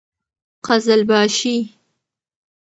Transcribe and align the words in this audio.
قـــزلــباشــــــــــي 0.65 1.57